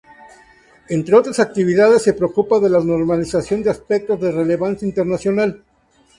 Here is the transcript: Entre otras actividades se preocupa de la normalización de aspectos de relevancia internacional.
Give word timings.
Entre 0.89 1.13
otras 1.15 1.37
actividades 1.39 2.01
se 2.01 2.13
preocupa 2.13 2.59
de 2.59 2.71
la 2.71 2.79
normalización 2.83 3.61
de 3.61 3.69
aspectos 3.69 4.19
de 4.19 4.31
relevancia 4.31 4.87
internacional. 4.87 5.61